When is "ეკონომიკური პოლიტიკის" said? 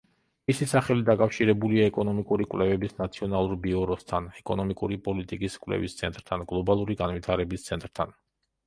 4.43-5.63